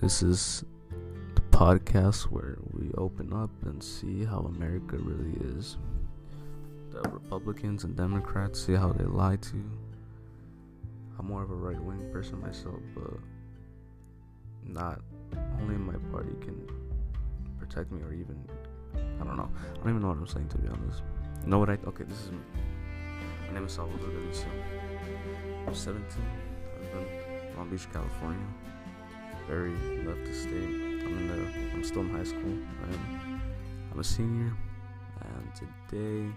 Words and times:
This 0.00 0.22
is 0.22 0.64
the 1.34 1.40
podcast 1.50 2.30
where 2.30 2.56
we 2.70 2.92
open 2.96 3.32
up 3.32 3.50
and 3.64 3.82
see 3.82 4.24
how 4.24 4.48
America 4.56 4.96
really 4.96 5.36
is. 5.56 5.76
The 6.92 7.00
Republicans 7.08 7.82
and 7.82 7.96
Democrats 7.96 8.64
see 8.64 8.74
how 8.74 8.92
they 8.92 9.02
lie 9.02 9.34
to 9.34 9.56
you. 9.56 9.70
I'm 11.18 11.26
more 11.26 11.42
of 11.42 11.50
a 11.50 11.54
right 11.54 11.82
wing 11.82 12.08
person 12.12 12.40
myself, 12.40 12.78
but 12.94 13.10
not 14.64 15.00
only 15.60 15.74
my 15.74 15.96
party 16.12 16.36
can 16.42 16.64
protect 17.58 17.90
me 17.90 18.00
or 18.02 18.12
even 18.12 18.38
I 18.94 19.24
don't 19.24 19.36
know. 19.36 19.50
I 19.72 19.76
don't 19.78 19.88
even 19.88 20.00
know 20.00 20.08
what 20.10 20.18
I'm 20.18 20.28
saying 20.28 20.48
to 20.50 20.58
be 20.58 20.68
honest. 20.68 21.02
You 21.42 21.50
know 21.50 21.58
what 21.58 21.70
I 21.70 21.78
okay, 21.88 22.04
this 22.04 22.20
is 22.20 22.30
me. 22.30 22.38
My 23.48 23.54
name 23.54 23.66
is 23.66 23.72
Salvador 23.72 24.10
Galicia. 24.10 24.46
I'm 25.66 25.74
17. 25.74 26.06
I 26.22 26.96
live 26.96 27.08
in 27.50 27.56
Long 27.56 27.68
Beach, 27.68 27.92
California. 27.92 28.46
Very 29.48 29.70
leftist 30.04 30.42
state. 30.42 30.52
I'm 30.52 31.18
in 31.18 31.28
the 31.28 31.74
I'm 31.74 31.82
still 31.82 32.02
in 32.02 32.10
high 32.10 32.24
school. 32.24 32.52
I'm 32.82 33.40
I'm 33.92 33.98
a 33.98 34.04
senior 34.04 34.52
and 35.22 35.54
today 35.54 36.30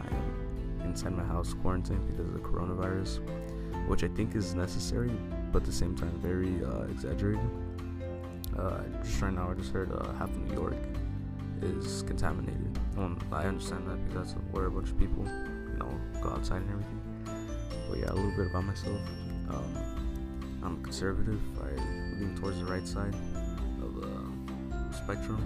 I 0.00 0.06
am 0.06 0.80
inside 0.84 1.16
my 1.16 1.24
house 1.24 1.54
quarantined 1.54 2.06
because 2.08 2.28
of 2.28 2.34
the 2.34 2.40
coronavirus, 2.40 3.20
which 3.88 4.04
I 4.04 4.08
think 4.08 4.34
is 4.34 4.54
necessary, 4.54 5.10
but 5.52 5.62
at 5.62 5.66
the 5.66 5.72
same 5.72 5.96
time 5.96 6.12
very 6.22 6.64
uh, 6.64 6.84
exaggerated. 6.84 7.50
Uh, 8.58 8.80
just 9.02 9.20
right 9.22 9.32
now, 9.32 9.50
I 9.50 9.54
just 9.54 9.72
heard 9.72 9.90
uh, 9.92 10.12
half 10.14 10.28
of 10.28 10.36
New 10.36 10.54
York 10.54 10.76
is 11.62 12.02
contaminated. 12.02 12.78
I 13.32 13.44
understand 13.44 13.88
that 13.88 14.08
because 14.08 14.34
that's 14.34 14.44
where 14.50 14.66
a 14.66 14.70
bunch 14.70 14.90
of 14.90 14.98
people, 14.98 15.24
you 15.24 15.78
know, 15.78 15.88
go 16.20 16.30
outside 16.30 16.62
and 16.62 16.70
everything. 16.70 17.00
But 17.88 17.98
yeah, 17.98 18.12
a 18.12 18.14
little 18.14 18.30
bit 18.36 18.50
about 18.50 18.64
myself. 18.64 19.00
Um, 19.48 19.76
I'm 20.62 20.82
conservative. 20.82 21.40
I 21.60 21.70
lean 22.16 22.36
towards 22.36 22.58
the 22.58 22.64
right 22.64 22.86
side 22.86 23.14
of 23.82 23.94
the 23.94 24.96
spectrum. 24.96 25.42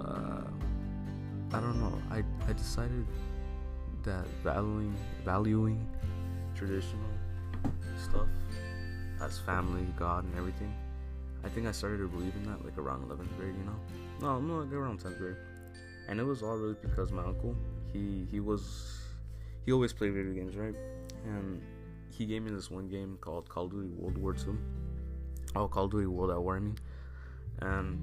Uh, 0.00 0.42
I 1.56 1.60
don't 1.60 1.80
know. 1.80 2.00
I 2.10 2.22
I 2.48 2.52
decided 2.52 3.06
that 4.02 4.26
valuing 4.42 4.94
valuing 5.24 5.86
traditional 6.54 7.10
stuff 7.96 8.28
as 9.20 9.38
family, 9.38 9.86
God, 9.98 10.24
and 10.24 10.36
everything. 10.36 10.72
I 11.44 11.48
think 11.48 11.66
I 11.66 11.72
started 11.72 11.98
to 11.98 12.08
believe 12.08 12.34
in 12.36 12.44
that 12.44 12.64
like 12.64 12.78
around 12.78 13.08
11th 13.08 13.36
grade. 13.38 13.54
You 13.56 13.64
know, 13.64 13.78
no, 14.20 14.40
no, 14.40 14.62
like 14.64 14.72
around 14.72 15.00
10th 15.00 15.18
grade, 15.18 15.36
and 16.08 16.18
it 16.18 16.24
was 16.24 16.42
all 16.42 16.56
really 16.56 16.76
because 16.80 17.12
my 17.12 17.22
uncle 17.22 17.56
he 17.92 18.26
he 18.30 18.40
was 18.40 19.00
he 19.64 19.72
always 19.72 19.92
played 19.92 20.12
video 20.12 20.32
games, 20.32 20.56
right? 20.56 20.74
And 21.24 21.62
he 22.10 22.26
gave 22.26 22.42
me 22.42 22.50
this 22.50 22.70
one 22.70 22.88
game 22.88 23.16
called 23.20 23.48
Call 23.48 23.64
of 23.64 23.70
Duty 23.70 23.88
World 23.96 24.18
War 24.18 24.34
II. 24.34 24.54
Oh, 25.56 25.68
Call 25.68 25.84
of 25.84 25.92
Duty 25.92 26.06
World 26.06 26.30
at 26.30 26.42
War, 26.42 26.56
I 26.56 26.60
mean. 26.60 26.78
And 27.60 28.00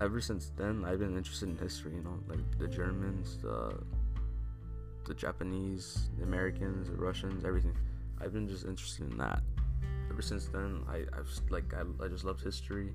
ever 0.00 0.20
since 0.20 0.52
then, 0.56 0.84
I've 0.84 0.98
been 0.98 1.16
interested 1.16 1.48
in 1.48 1.56
history. 1.56 1.94
You 1.94 2.02
know, 2.02 2.18
like 2.28 2.40
the 2.58 2.68
Germans, 2.68 3.38
the 3.38 3.74
the 5.06 5.14
Japanese, 5.14 6.10
the 6.18 6.24
Americans, 6.24 6.90
the 6.90 6.96
Russians, 6.96 7.44
everything. 7.44 7.74
I've 8.20 8.32
been 8.32 8.48
just 8.48 8.64
interested 8.64 9.10
in 9.10 9.18
that. 9.18 9.40
Ever 10.10 10.22
since 10.22 10.46
then, 10.46 10.82
I, 10.88 10.98
I've 11.16 11.30
like 11.50 11.72
I, 11.74 12.04
I 12.04 12.08
just 12.08 12.24
loved 12.24 12.42
history. 12.42 12.92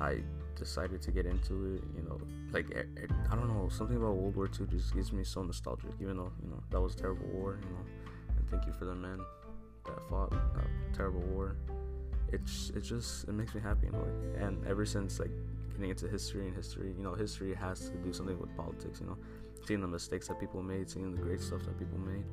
I 0.00 0.22
decided 0.56 1.00
to 1.02 1.10
get 1.10 1.26
into 1.26 1.74
it. 1.74 1.82
You 1.96 2.02
know, 2.08 2.20
like 2.52 2.70
it, 2.70 2.88
I 3.30 3.36
don't 3.36 3.48
know, 3.48 3.68
something 3.70 3.96
about 3.96 4.16
World 4.16 4.36
War 4.36 4.46
II 4.46 4.66
just 4.66 4.94
gives 4.94 5.12
me 5.12 5.24
so 5.24 5.42
nostalgic. 5.42 5.90
Even 6.00 6.18
though 6.18 6.32
you 6.42 6.50
know 6.50 6.62
that 6.70 6.80
was 6.80 6.94
a 6.94 6.98
terrible 6.98 7.26
war. 7.28 7.58
You 7.62 7.70
know, 7.70 7.84
and 8.36 8.50
thank 8.50 8.66
you 8.66 8.72
for 8.72 8.84
the 8.84 8.94
men 8.94 9.18
that 9.86 10.08
fought 10.08 10.30
that 10.30 10.94
terrible 10.94 11.20
war. 11.20 11.56
It's 12.32 12.70
it 12.70 12.82
just 12.82 13.28
it 13.28 13.32
makes 13.32 13.54
me 13.54 13.60
happy. 13.60 13.88
And 14.38 14.66
ever 14.66 14.84
since 14.86 15.20
like 15.20 15.30
getting 15.72 15.90
into 15.90 16.08
history 16.08 16.46
and 16.46 16.56
history, 16.56 16.94
you 16.96 17.02
know, 17.02 17.14
history 17.14 17.54
has 17.54 17.90
to 17.90 17.96
do 17.98 18.12
something 18.12 18.38
with 18.38 18.54
politics. 18.56 19.00
You 19.00 19.06
know, 19.06 19.18
seeing 19.66 19.80
the 19.80 19.88
mistakes 19.88 20.28
that 20.28 20.40
people 20.40 20.62
made, 20.62 20.88
seeing 20.88 21.12
the 21.12 21.20
great 21.20 21.40
stuff 21.40 21.62
that 21.64 21.78
people 21.78 21.98
made. 21.98 22.24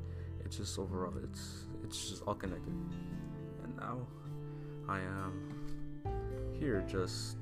It's 0.44 0.56
just 0.56 0.78
overall, 0.78 1.14
it's 1.22 1.66
it's 1.84 2.10
just 2.10 2.22
all 2.26 2.34
connected. 2.34 2.74
And 3.62 3.76
now 3.76 3.98
I 4.88 5.00
am 5.00 5.50
here 6.58 6.84
just 6.88 7.36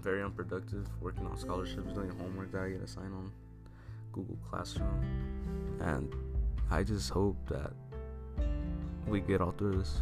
very 0.00 0.22
unproductive, 0.22 0.86
working 1.00 1.26
on 1.26 1.36
scholarships, 1.36 1.92
doing 1.92 2.10
homework 2.18 2.52
that 2.52 2.62
I 2.62 2.70
get 2.70 2.82
assigned 2.82 3.12
on 3.12 3.30
Google 4.12 4.38
Classroom. 4.48 4.88
And 5.80 6.12
I 6.70 6.82
just 6.82 7.10
hope 7.10 7.36
that 7.48 7.72
we 9.06 9.20
get 9.20 9.40
all 9.40 9.52
through 9.52 9.78
this. 9.78 10.00